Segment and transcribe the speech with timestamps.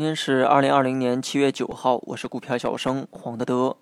[0.00, 3.76] 今天是二零二零年七月九号，我是股票小生黄德德。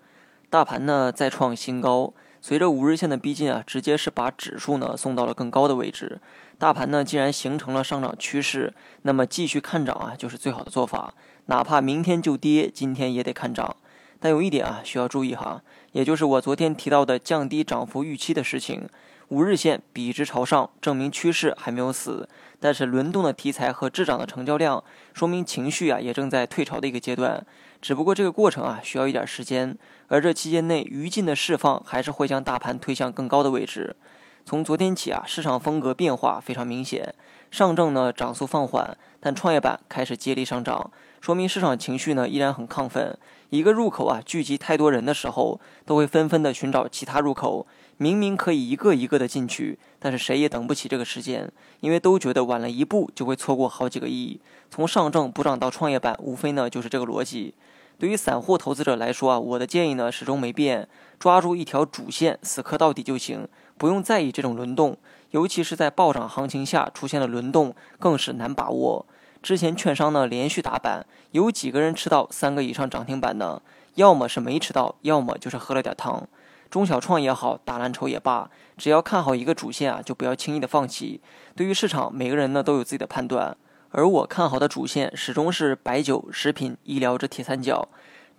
[0.49, 6.19] 大盘呢再创新高，随着五日线的逼近啊，直接是把指数呢送到了更高的位置。
[6.57, 11.13] 大盘呢既然形成了上涨趋势，那么继续看涨啊就是最好的做法。
[11.45, 13.77] 哪怕明天就跌，今天也得看涨。
[14.19, 15.61] 但有一点啊需要注意哈，
[15.93, 18.89] 也就是我昨天提到的降低涨幅预期的事情。
[19.29, 22.27] 五日线笔直朝上，证明趋势还没有死。
[22.59, 27.45] 但是轮动的题材和滞涨的成交量，说明情绪啊也正在退潮的一个阶段。
[27.81, 33.95] 只不过这个过程啊需要一点时间，而这期间内余劲的释放还是会将大盘推向更高的位置。
[34.45, 37.13] 从昨天起啊，市场风格变化非常明显。
[37.51, 43.17] 上证呢涨速放缓，但创业板开始接力上涨，说明市场情绪呢依然很亢奋。
[43.49, 47.65] 一个入口啊聚集太多人的时候，都会纷纷的寻找其他入口。
[47.97, 51.51] 明明可以一个一个的进去，但是谁也等不起这个时间，
[51.81, 54.39] 因为都觉得晚了一步就会错过好几个亿。
[54.69, 57.53] 从上证补涨到创业板，无非呢就是这个逻辑。
[57.97, 60.87] 对于散户投资者来说啊，我的建议呢始终没变，
[61.17, 63.45] 抓住一条主线死磕到底就行，
[63.79, 64.95] 不用在意这种轮动。
[65.31, 69.05] 尤其是在暴涨行情下出现的轮动，更是难把握。
[69.41, 73.61] 之前券商呢连续打板，有几个人吃到三个以上涨停板呢？
[73.95, 76.27] 要么是没吃到，要么就是喝了点汤。
[76.69, 81.21] 中小创也好，打蓝筹也罢，只要看好一个主线啊，就不要轻易的放弃。
[81.55, 83.55] 对于市场，每个人呢都有自己的判断，
[83.91, 87.87] 而我看好的主线始终是白酒、食品、医疗这铁三角，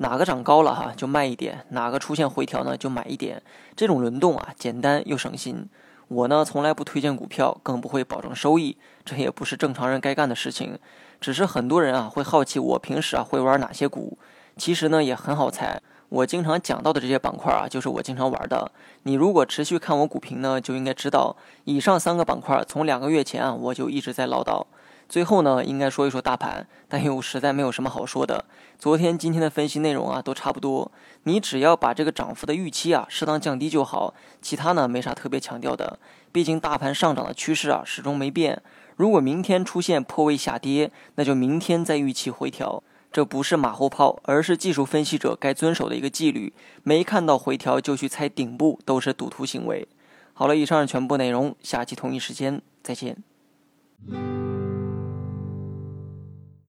[0.02, 3.42] 哪个涨高了哈就卖一点，哪个出现回调呢就买一点。
[3.76, 5.68] 这种轮动啊，简单又省心。
[6.08, 10.78] 我呢从来不推荐股票，更不会保证收益，这也不是正常人该干的事情。
[11.20, 14.16] 只是很多人啊会好奇我平时啊会玩哪些股，
[14.56, 15.82] 其实呢也很好猜。
[16.08, 18.72] 我经常讲到的这些板块啊，就是我经常玩的。
[19.02, 24.64] 你如果持续看我股评呢，就应该知道，以上三个板块从两个月前啊，我就一直在唠叨。
[25.10, 28.44] 最后呢，应该说一说大盘，但又实在没有什么好说的。
[28.78, 30.92] 昨天、今天的分析内容啊，都差不多。
[31.24, 34.14] 你只要把这个涨幅的预期啊，适当降低就好。
[34.40, 35.98] 其他呢，没啥特别强调的。
[36.30, 38.62] 毕竟大盘上涨的趋势啊，始终没变。
[38.94, 42.80] 如果明天出现破位下跌，那就明天再预期回调。
[43.10, 46.52] 这不是马后炮，而是技术分析者该遵守的一个纪律。
[46.84, 49.88] 没看到回调就去猜顶部，都是赌徒行为。
[50.32, 53.16] 好了，以上是全部内容，下期同一时间再见。